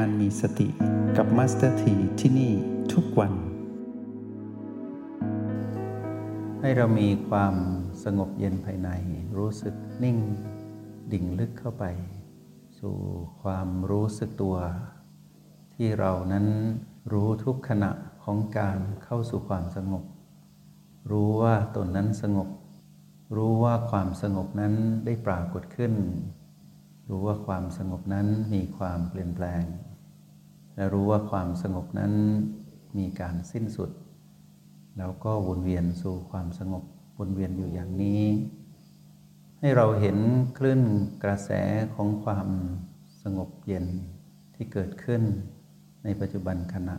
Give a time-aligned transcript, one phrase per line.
[0.00, 0.68] การมีสติ
[1.16, 2.52] กับมาสเตอร์ทีที่นี่
[2.92, 3.32] ทุกวัน
[6.60, 7.54] ให้เรามีความ
[8.04, 8.90] สงบเย็นภายใน
[9.38, 10.18] รู้สึกนิ่ง
[11.12, 11.84] ดิ่งลึกเข้าไป
[12.78, 12.96] สู่
[13.42, 14.56] ความรู้สึกตัว
[15.74, 16.46] ที่เรานั้น
[17.12, 17.92] รู้ทุกขณะ
[18.24, 20.04] ของการเข้าสู่ความสงบ
[21.10, 22.48] รู้ว่าตนนั้นสงบ
[23.36, 25.92] รู้ว่าความสงบนั้นได้ปรากฏขึ้น
[27.08, 29.62] รู้ว่าความสงบนั้นมีความเปลี่ยนแปลง
[30.74, 32.12] และรู้ว่าความสงบนั้น
[32.98, 33.90] มีการสิ้นสุด
[34.98, 36.84] แล้วก็วนเวียนสู่ความสงบ
[37.18, 38.22] วนเวียนอยู่อย่างนี้
[39.60, 40.18] ให้เราเห็น
[40.58, 40.82] คลื่น
[41.24, 41.50] กระแส
[41.94, 42.48] ของความ
[43.22, 43.86] สงบเย็น
[44.54, 45.22] ที่เกิดขึ้น
[46.04, 46.96] ในปัจจุบันขณะ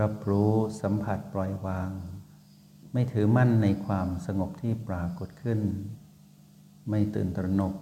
[0.00, 1.90] รับรู้สัมผัสปล่อยวาง
[2.92, 5.60] ไม่ถือมั่นในความสงบที่ปรากฏขึ้น
[6.88, 7.74] ไม่ตื่นตระหนก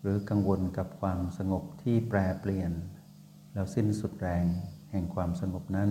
[0.00, 2.72] หรือกังวลกับความสงบที่แปรเปลี่ยน
[3.52, 4.44] แล้วสิ้นสุดแรง
[4.90, 5.90] แห่งความสงบนั้น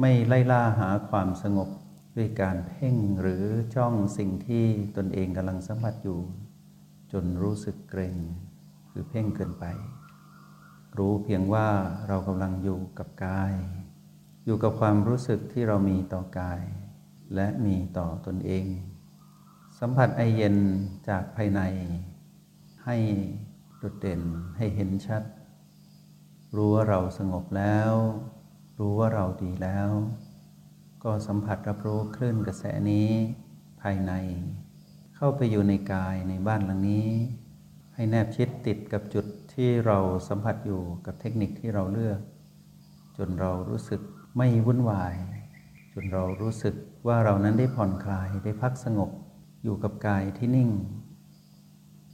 [0.00, 1.68] ไม่ไล่ล่าหาความสงบ
[2.16, 4.64] ด้วยการเพ่งหรือจ้องสิ่งที่
[4.96, 6.20] ตนเองกำลังสัมผัสอยู่
[7.12, 8.16] จนรู้สึกเกรง
[8.90, 9.64] คือเพ่งเกินไป
[10.98, 11.68] รู้เพียงว่า
[12.08, 13.54] เรากำลังอยู่กับกาย
[14.44, 16.62] อยู่กับความรู้สึกที่เรามีต่อกาย
[17.34, 18.66] และมีต่อตนเอง
[19.78, 20.56] สัมผัสไอเย็น
[21.08, 21.60] จากภายใน
[22.86, 22.96] ให้
[23.78, 24.22] โดดเด่น
[24.56, 25.22] ให้เห็นชัด
[26.56, 27.92] รู้ว่าเราสงบแล้ว
[28.78, 29.88] รู้ว่าเราดีแล้ว
[31.04, 33.08] ก็สัมผัสรับรู้คลื่นกระแสนี้
[33.82, 34.12] ภายใน
[35.16, 37.08] เข้าไปอยู่ในกายในบ้านหลังนี้
[37.94, 42.20] ให้แนบชิดติดกับจุดที่เราสัมผัสอยู่กับเทคนิคที่เราเลือก
[43.16, 44.00] จนเรารู้สึก
[44.36, 45.14] ไม่วุ่นวาย
[45.92, 46.74] จนเรารู้สึก
[47.06, 49.10] ว่าเรานั้นได้ผ่อนคลายได้พักสงบ
[49.64, 50.70] อยู่กับกายที่นิ่ง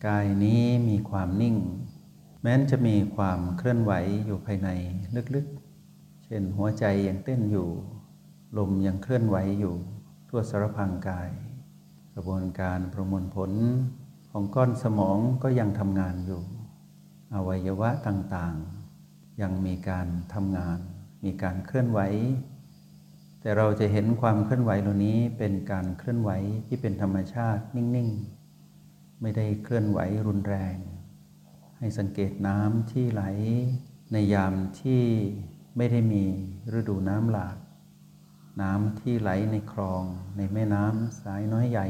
[0.06, 1.56] กายนี้มีความนิ่ง
[2.42, 3.92] แม้นจะมีความเคลื่อนไหว
[4.26, 4.68] อยู่ภายใน
[5.34, 7.68] ลึกๆ เช่นหัวใจยังเต้นอยู่
[8.58, 9.74] ลมยังเคลื่อนไหวอยู่
[10.28, 11.30] ทั่วสารพังกาย
[12.14, 13.50] กระบวนการประมวลผล
[14.30, 16.42] ของก้อนสมองก็ยังทำงานอยู่
[17.34, 20.78] อวัยวะต่างๆ ยังมีการทำงาน
[21.24, 22.00] มีการเคลื่อนไหว
[23.40, 26.30] แต่เราจะเห็นความเคลื่อนไหวเหล่านี้เป็นการเคลื่อนไหว
[26.66, 28.37] ที่เป็นธรรมชาตินิ่ง ๆ
[29.20, 30.76] ไม่ได้เคลื่อนไหวรุนแรง
[31.78, 33.24] ให้สังเกตน้ำที่ไหล
[34.12, 35.02] ในยามที่
[35.76, 36.24] ไม่ได้มี
[36.78, 37.56] ฤดูน้ำหลาก
[38.62, 40.02] น้ำที่ไหลในคลอง
[40.36, 41.88] ในแม่น้ำสายน้อยใหญ่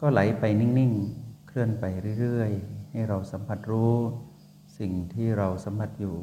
[0.00, 1.84] ก็ไหลไปนิ่งๆ เคลื่อนไป
[2.20, 3.96] เรื่อยๆ ให้เราสัมผัสรู้
[4.78, 6.16] สิ่งที่เราสัมผัสอยู่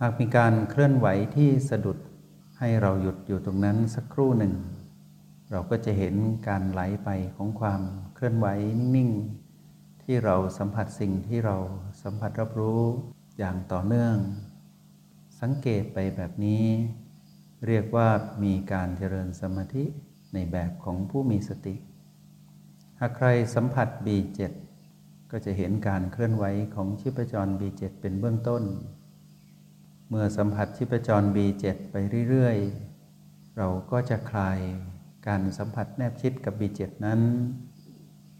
[0.00, 1.98] หากมีการเคลื่อนไหวที่สะดุด
[2.58, 4.54] ให้เราหยุดอยู่ตรงนั้นสักครู่หนึ่ง
[5.54, 6.14] เราก็จะเห็น
[6.48, 7.80] การไหลไปของความ
[8.14, 8.46] เคลื่อนไหว
[8.96, 11.56] นิ่งๆ ที่เราสัมผัสสิ่งที่เรา
[12.02, 12.82] สัมผัสรับรู้
[13.38, 14.16] อย่างต่อเนื่อง
[15.40, 16.64] สังเกตไปแบบนี้
[17.66, 18.08] เรียกว่า
[18.44, 19.84] มีการเจริญสมาธิ
[20.34, 21.74] ในแบบของผู้มีสติ
[23.00, 24.40] หากใครสัมผัส B7
[25.30, 28.62] ก็จะเห็นการเคลื่อนไหวของชีพจร B7 เป็นเบื้องต้น
[30.08, 31.96] เมื่อสัมผัสชีพจร B7 ไป
[32.28, 34.58] เรื่อยๆ เราก็จะคลาย
[35.26, 37.20] การสัมผัสแนบชิดกับ B7 นั้น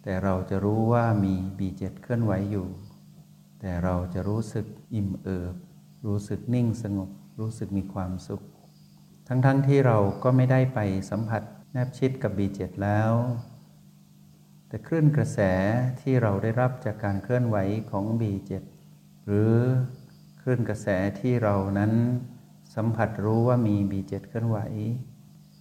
[0.03, 2.67] แต่เราจะรู้ว่ามี B7 เคลื่อนไหวอยู่
[3.61, 5.55] แต่เราจะรู้สึกอิ่มเอิบ
[6.07, 7.11] รู้สึกนิ่งสงบ
[7.41, 8.43] รู้สึกมีความสุข
[9.29, 10.79] ทั้งๆทที่เราก็ไม่ได้ไป
[11.11, 13.13] สัมผัสแนบชิดกับ B7 แล้ว
[14.69, 15.39] แต่คลื่นกระแส
[16.01, 17.57] ที่เราได้รับจากการเคลื่อนไหว
[17.91, 18.53] ของ B7
[19.27, 19.53] หรือ
[20.43, 20.89] คลื่นกระแส
[21.21, 21.93] ที่เรานั้น
[22.75, 24.59] สัมผัสรู้ว่ามี B7 เคลื่อนไหว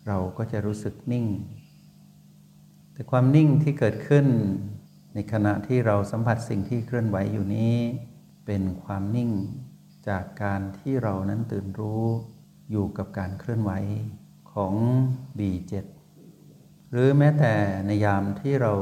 [0.08, 1.28] เราก็จะรู้สึกนิ่ง
[2.94, 4.26] แต่ความนิ่งที่เกิดขึ้น
[5.14, 7.76] ในขณะที่เราสัมผัสสิ่งที่เคลื่อนไหวอยู่นี้
[8.46, 9.32] เป็นความนิ่ง
[10.08, 12.06] จากการที่เรานั้นตื่นรู้
[12.72, 13.72] อยู่กับการเคลื่อนไหว
[14.54, 14.74] ของ
[15.38, 15.74] B7
[16.92, 17.54] หรือแม้แต่
[17.86, 18.74] ในยามที่เรา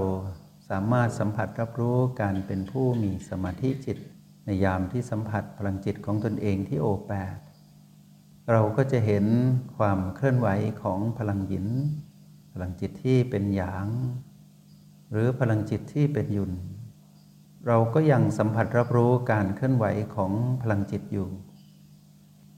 [0.70, 3.98] สามารถสัมผัสรับรู้การเป็นผู้มีสมาธิจิต
[4.46, 7.36] ในยามที่สัมผัสพลังจิตของตนเองที่โอแปด
[8.52, 9.26] เราก็จะเห็น
[9.78, 10.48] ความเคลื่อนไหว
[10.82, 11.68] ของพลังหยิน
[12.54, 13.88] พลังจิตที่เป็นหยาง
[15.12, 16.52] หรือพลังจิตที่เป็นยุน
[17.68, 19.86] เราก็ยังสัมผัสรับรู้การเคลื่อนไหว
[20.16, 20.32] ของ
[20.62, 21.30] พลังจิตอยู่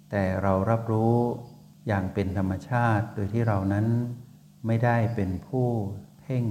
[0.09, 1.15] แต่เรารับรู้
[1.87, 3.87] อย่างเป็นธรรมชาติ โดยที่เรานั้น
[4.65, 5.67] ไม่ได้เป็นผู้
[6.19, 6.45] เพ่ง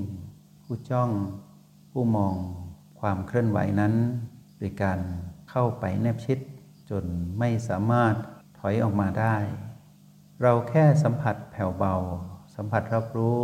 [0.62, 1.10] ผู้จ้อง
[1.90, 2.34] ผู้มอง
[3.00, 3.94] ความเคลื่อนไหวนั้น
[4.58, 4.98] โดยการ
[5.50, 6.38] เข้าไปแนบชิด
[6.90, 7.04] จน
[7.38, 8.14] ไม่สามารถ
[8.60, 9.36] ถอยออกมาได้
[10.42, 11.96] เราแค่สัมผัสแผ่วเบา
[12.56, 13.42] สัมผัสรับรู้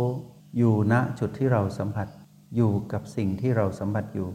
[0.57, 2.07] อยู่ณจุดที่เราสัมผัส
[2.55, 4.31] อยู่กับสิ่งที่เราสัมผัสอยู่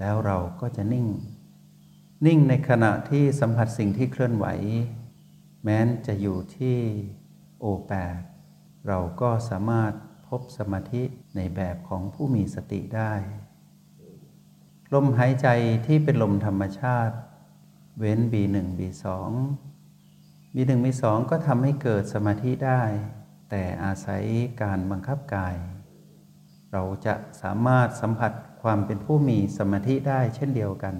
[0.00, 1.06] แล้วเราก็จะนิ่ง
[2.26, 4.46] นิ่งในขณะที่สัมผัสสิ่งที่เคลื่อนไหว
[5.62, 6.78] แม้นจะอยู่ที่
[7.60, 8.20] โอแปด
[8.88, 9.92] เราก็สามารถ
[10.28, 11.02] พบสมาธิ
[11.36, 13.12] ในแบบของผู้มีสติได้
[14.94, 15.48] ลมหายใจ
[15.86, 17.16] ที่เป็นลมธรรมชาติ
[17.98, 19.06] เว้น B1 B2
[20.54, 22.82] B1 B2 ก็ทำให้เกิดสมาธิได้
[23.50, 24.22] แต่อาศัย
[24.62, 25.56] การบังคับกาย
[26.72, 28.32] เราจะสามารถสัมผัส
[28.62, 30.96] ความเป็นผู้มีสมาธิได้เช่นเดียวกัน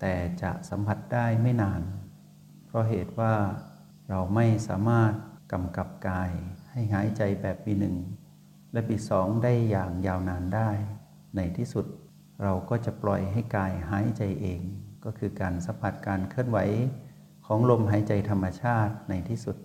[0.00, 1.82] แต่จะสัมผัสได้ไม่นาน
[2.66, 3.34] เพราะเหตุว่า
[4.08, 5.12] เราไม่สามารถ
[5.52, 6.30] กำกับกาย
[6.70, 7.96] ให้หายใจแบบปีหนึ่ง
[8.72, 10.70] และปีสองได้อย่างยาวนานได้
[11.36, 11.86] ในที่สุด
[12.42, 14.60] เราก็จะปล่อยให้กายหายใจเอง
[15.04, 16.58] ก็คือการสัมผัสการเคลื่อนไหว
[17.54, 19.56] ของลมหายใจธรรมชาติในที่สุด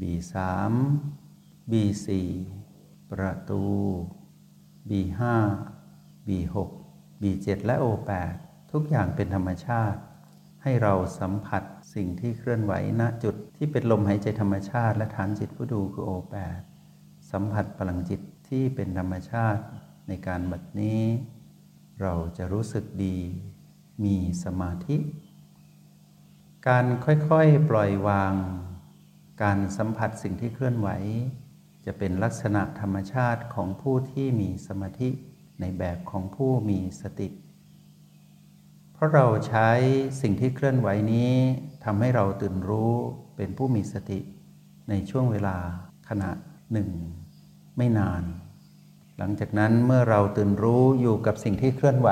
[0.00, 0.34] B3
[1.70, 2.08] B4
[3.10, 3.62] ประตู
[4.90, 5.20] B5
[6.28, 6.56] B6
[7.20, 8.34] B7 และ O8
[8.72, 10.00] ทุกอย่างเป็นธรรมชาติ
[10.62, 11.62] ให้เราสัมผัส
[11.94, 16.36] สิ่งที่เคลื่อนไหวณจุดที่เป็นลมหายใจธรรมชาติและฐานจิตผู้ดูคือ O8
[17.30, 19.62] สัมผัสพลังจิตที่เป็นธรรมชาติ
[20.08, 21.02] ในการบัดนี้
[22.00, 23.18] เราจะรู้สึกดี
[24.04, 24.98] มีสมาธิ
[26.70, 28.34] การค่อยๆปล่อยวาง
[29.42, 30.88] การสัมผัสสิ่งที่เคลื่อนไหว
[31.86, 35.10] จะเป็นลักษณะธรรมชาติของผู้ที่มีสมาธิ
[35.60, 37.28] ในแบบของผู้มีสติ
[38.92, 39.70] เพราะเราใช้
[40.20, 41.32] สิ่งที่เคลื่อนไหวนี้
[41.84, 42.94] ทำให้เราตื่นรู้
[43.36, 44.20] เป็นผู้มีสติ
[44.88, 45.56] ในช่วงเวลา
[46.08, 46.30] ขณะ
[46.72, 46.88] หนึ่ง
[47.76, 48.22] ไม่นาน
[49.18, 52.10] หลังจากนั้นเมื่อเราตื่นรู้อยู่กับสิ่งที่เคลื่อนไหว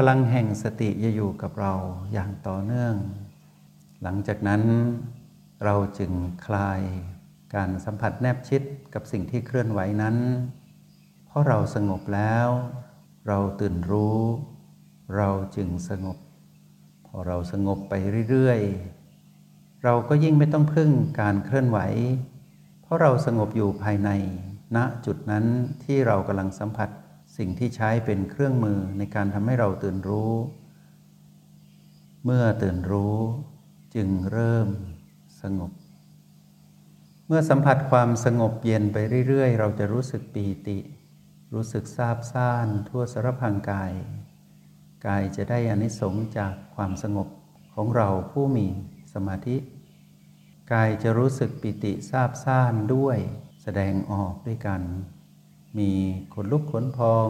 [0.00, 1.74] พลังแห่งสติจะอยู่กับเรา
[2.12, 2.96] อย่างต่อเนื่อง
[4.02, 4.62] หลังจากนั้น
[5.64, 6.12] เราจึง
[6.46, 6.80] คลาย
[7.54, 8.62] การสัมผัสแนบชิด
[8.94, 10.16] กับสิ่งที่เคลื่อนไหวนั้น
[11.26, 12.48] เพราะเราสงบแล้ว
[13.28, 14.20] เราตื่นรู้
[15.16, 16.18] เราจึงสงบ
[17.06, 17.94] พอเราสงบไป
[18.30, 20.90] เรื่อยๆ เราก็ยิ่งไม่ต้องพึ่ง
[21.20, 21.78] การเคลื่อนไหว
[22.82, 24.10] เพราะเราสงบอยู่ภายใน
[24.76, 25.44] ณจุดนั้น
[25.84, 26.90] ที่เรากำลังสัมผัส
[27.36, 30.32] สิ่งที่ใช้เป็นเครื่องมือในการทำให้เราตื่นรู้
[32.24, 33.16] เมื่อตื่นรู้
[33.94, 34.68] จึงเริ่ม
[35.42, 35.72] สงบ
[37.26, 38.96] เมื่อสัมผัสความสงบเย็นไป
[39.28, 40.78] เรื่อย ๆ เราจะรู้สึกปีติ
[41.54, 43.92] รู้สึกซาบซ่านทั่วสารพังกาย
[45.06, 47.28] กายจะได้อานิสงส์จากความสงบ
[47.74, 48.66] ของเราผู้มี
[49.14, 49.56] สมาธิ
[50.72, 53.18] กายจะรู้สึกปิติซาบซ่านด้วย
[53.62, 54.82] แสดงออกด้วยกัน
[55.78, 55.90] มี
[56.34, 57.28] ขนลุกขนพอง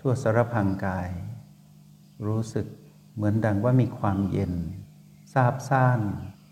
[0.00, 1.10] ทั่วสารพังกาย
[2.26, 2.66] รู้สึก
[3.14, 4.52] เหมือนดังว่ามีความเย็น
[5.32, 6.00] ซาบซ่าน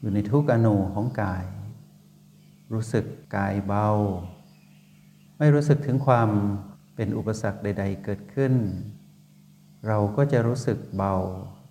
[0.01, 1.45] อยู่ในทุกอนูของกาย
[2.73, 3.05] รู้สึก
[3.37, 3.89] กายเบา
[5.39, 6.31] ไม่รู้สึกถึงความ
[6.95, 8.55] เป็นอุปสรรคใด ๆ เกิดขึ้น
[9.87, 11.15] เราก็จะรู้สึกเบา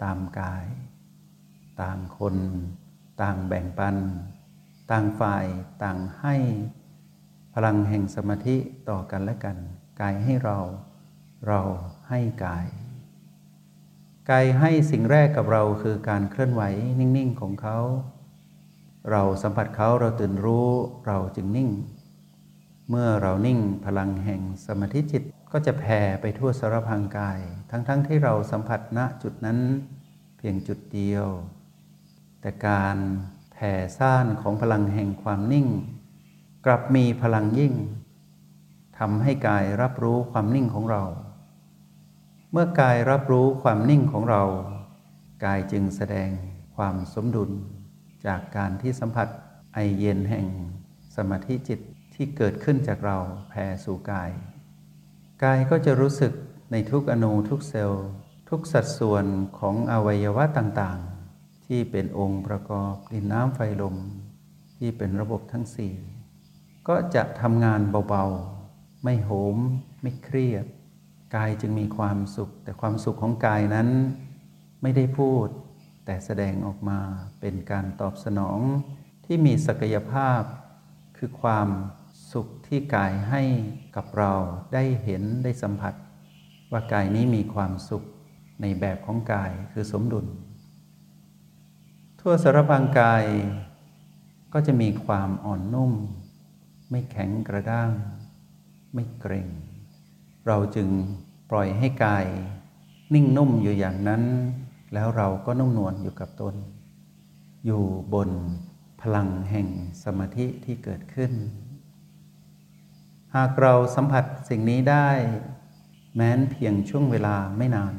[0.03, 0.65] ตามกาย
[1.81, 2.35] ต่างคน
[3.21, 3.97] ต่างแบ่งปัน
[4.91, 5.45] ต่างฝ่าย
[5.83, 6.35] ต่างให้
[7.53, 8.55] พลังแห่งสมาธิ
[8.89, 9.57] ต่อกันและกัน
[10.01, 10.57] กายให้เรา
[11.47, 11.61] เรา
[12.09, 12.67] ให้กาย
[14.29, 16.61] กายให้สิ่งแรกกับเราคือการเคลื่อนไหว
[16.99, 17.79] นิ่งๆของเขา
[19.11, 20.69] เราสัมผัสเขาเราตื่นรู้
[21.07, 21.69] เราจึงนิ่ง
[22.89, 29.59] เมื่อเรานิ่งพลังแห่งสมาธิจิตก็จะแผ่ไปทั่วสารพังกาย ทั้งๆทที่เราสัมผัสณจุดนั้น
[30.37, 31.27] เพียงจุดเดียว
[32.41, 32.97] แต่การ
[33.51, 35.67] แผ่ซ่านของพลังแห่งความนิ่ง
[36.65, 37.73] กลับมีพลังยิ่ง
[38.97, 41.03] ทำให้กายรับรู้ความนิ่งของเรา
[42.51, 44.43] เมื่อกายรับรู้ความนิ่งของเรา
[45.45, 46.29] กายจึงแสดง
[46.75, 47.51] ความสมดุล
[48.25, 49.27] จากการที่สัมผัส
[49.73, 50.47] ไอเย็นแห่ง
[51.15, 51.79] สมาธิจิต
[52.13, 53.17] ที่เกิดขึ้นจากเรา
[53.49, 54.31] แผ่สู่กาย
[55.43, 56.33] กายก็จะรู้สึก
[56.71, 58.05] ในทุกอนูทุกเซลล์
[58.49, 59.25] ทุกสัดส่วน
[59.59, 63.95] ของอวัยวะต่างๆ ที่เป็นองค์ประกอบดินน้ำไฟลม
[64.75, 65.93] ที่เป็นระบบทั้งสี่
[66.87, 69.57] ก็จะทำงานเบาๆ ไม่โหม
[70.01, 70.65] ไม่เครียด
[71.35, 73.89] กายจึงมีความสุข แต่ความสุขของกายนั้น
[74.81, 75.47] ไม่ได้พูด
[76.05, 76.99] แต่แสดงออกมา
[77.39, 78.59] เป็นการตอบสนอง
[79.25, 80.41] ที่มีศักยภาพ
[81.17, 81.67] คือความ
[82.33, 83.43] สุขที่กายให้
[83.95, 84.33] กับเรา
[84.73, 85.93] ได้เห็นได้สัมผัส
[86.71, 88.03] ว่ากายนี้มีความสุข
[88.61, 90.25] ในแบบของกายคือสมดุล
[92.19, 93.25] ทั่วสารพางกาย
[94.53, 95.91] ก็จะมีความอ่อนนุ่ม
[96.91, 97.91] ไม่แข็งกระด้าง
[98.93, 99.47] ไม่เกร็ง
[100.47, 100.89] เราจึง
[101.49, 102.25] ปล่อยให้กาย
[103.13, 104.23] นิ่งนุ่มอยู่อย่างนั้น
[104.93, 106.55] แล้วเราก็นุ่มนวลอยู่กับตน
[107.65, 107.83] อยู่
[108.13, 108.29] บน
[109.01, 109.67] พลังแห่ง
[110.03, 111.31] สมาธิที่เกิดขึ้น
[113.35, 115.09] หากเราสัมผัสสิ่งนี้ได้
[116.15, 117.95] แม้นเพียงช่วงเวลาไม่นาน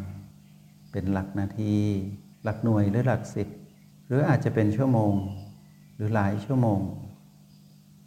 [0.92, 1.74] เป็นหลักนาที
[2.44, 3.48] หลักหน่วยหรือหลักสิบ
[4.06, 5.14] หรืออาจจะเป็นชั่วโมง
[5.94, 6.80] หรือหลายชั่วโมง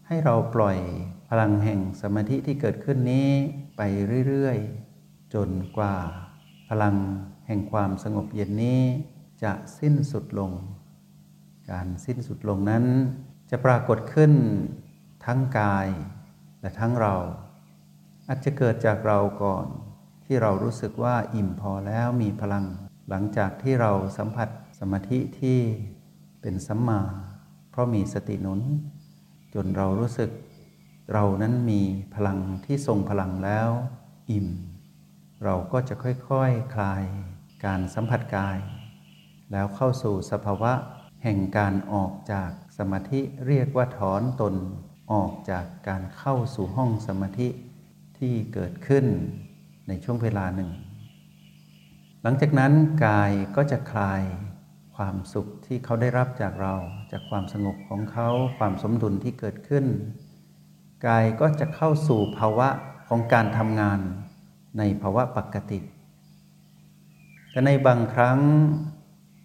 [0.07, 0.77] ให้เราปล่อย
[1.29, 3.29] พลังแห่งสมาธิที่เกิดขึ้นนี้
[3.77, 3.81] ไป
[4.27, 5.95] เรื่อยๆ จนกว่า
[6.69, 6.95] พลัง
[7.47, 8.81] แห่งความสงบเย็นนี้
[9.43, 10.51] จะสิ้นสุดลง
[11.71, 12.85] การสิ้นสุดลงนั้น
[13.50, 14.33] จะปรากฏขึ้น
[15.25, 15.88] ทั้งกาย
[16.62, 17.15] และทั้งเรา
[18.27, 19.67] อาจจะเกิดจากเราก่อน
[20.25, 22.65] ที่เรารู้สึกว่าอิ่มพอแล้วมีพลัง
[23.09, 25.59] หลังจากที่เราสัมผัสสมาธิที่
[26.41, 27.01] เป็นสัมมา
[27.71, 28.62] เพราะมีสติหนุน
[29.57, 30.29] จนเรารู้สึก
[31.13, 31.81] เรานั้นมี
[32.15, 33.69] พลังที่ทรงพลังแล้ว
[34.31, 34.47] อิ่ม
[35.43, 36.38] เราก็จะค่อยๆค
[36.74, 37.03] คลาย
[37.65, 38.57] การสัมผัสกาย
[39.51, 40.74] แล้วเข้าสู่สภาวะ
[41.24, 44.55] แห่งการออกจากสมาธิเรียกว่าถอนตน
[45.13, 47.50] ออกจากการเข้าสู่ห้องสมาธิ
[48.17, 49.05] ที่เกิดขึ้น
[49.88, 50.69] ในช่วงเวลาหนึ่ง
[52.24, 52.74] หลังจากนั้น
[53.05, 54.21] กายก็จะคลาย
[54.95, 56.75] ความสุขที่เขาได้รับจากเรา
[57.11, 59.85] จากความสงบของเขาความสมดุลที่เกิดขึ้น
[61.07, 62.69] กายก็จะเข้าสู่ภาวะ
[63.07, 63.99] ของการทำงาน
[64.77, 65.79] ในภาวะปกติ
[67.49, 68.39] แต่ในบางครั้ง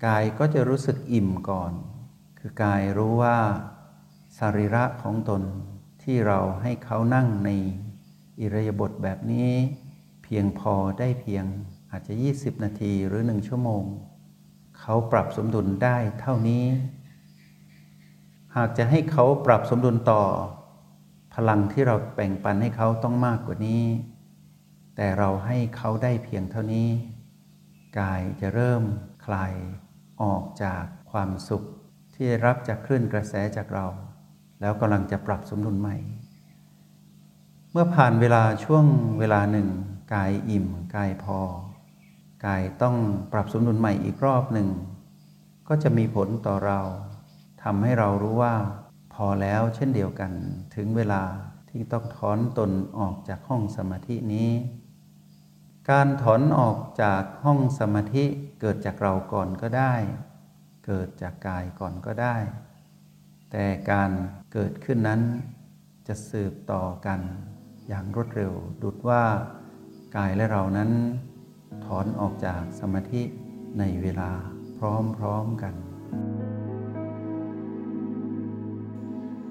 [0.06, 1.72] กายก็จะรู้สึกอิ่มก่อน
[2.38, 3.38] คือกายรู้ว่า
[4.38, 5.42] สรีระของตน
[6.02, 7.50] ที่เราให้เขานั่งใน
[8.40, 9.50] อิรยาบถแบบนี้
[10.24, 11.44] เพียงพอได้เพียง
[11.90, 13.84] อาจจะ 20 นาทีหรือหนึ่งชั่วโมง
[14.80, 16.64] เขาปรับสมดุลได้เท่านี้
[18.56, 20.22] หากจะให้เขาปรับสมดุลต่อ
[21.34, 23.84] พลังที่เราแบ่งปันให้เขาต้องมากกว่านี้
[24.96, 26.88] แต่เราให้เขาได้เพียงเท่านี้
[27.98, 28.82] กายจะเริ่ม
[29.24, 29.54] คลาย
[30.22, 31.62] ออกจากความสุข
[32.14, 33.86] ที่รับจากคลื่นกระแสจากเรา
[34.60, 35.96] แล้วกำลังจะปรับสมดุลใหม่
[37.72, 38.84] เมื่อผ่านเวลาช่วง
[39.18, 39.68] เวลาหนึ่ง
[40.14, 41.38] กายอิ่ม กายพอ
[42.44, 42.96] กายต้อง
[43.32, 44.68] ปรับสมดุลใหม่อีกรอบหนึ่ง
[45.68, 46.80] ก็จะมีผลต่อเรา
[47.62, 48.54] ทำให้เรารู้ว่า
[49.14, 50.32] พอแล้วเช่นเดียวกัน
[50.74, 51.22] ถึงเวลา
[51.70, 54.50] ที่ต้องถอนตนออกจากห้องสมาธินี้
[55.90, 58.24] การถอนออกจากห้องสมาธิ
[58.60, 59.94] เกิดจากเราก่อนก็ได้
[60.86, 62.36] เกิดจากกายก่อนก็ได้
[63.50, 64.10] แต่การ
[64.52, 65.20] เกิดขึ้นนั้น
[66.08, 67.20] จะสืบต่อกัน
[67.88, 69.24] อย่างรวดเร็ว ดุดว่า
[70.16, 70.90] กายและเรานั้น
[71.98, 73.22] อนออกจากสมาธิ
[73.78, 74.30] ในเวลา
[74.78, 74.80] พ
[75.24, 75.74] ร้อมๆกัน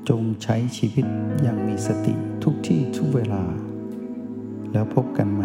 [0.09, 1.05] จงใช้ชีวิต
[1.41, 3.43] อย่างมีสติทุกที่ทุกเวลา
[4.71, 5.43] แล้วพบกันไหม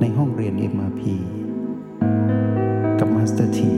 [0.00, 1.02] ในห้องเรียน MRP
[2.98, 3.74] กับมาสเตอร์ที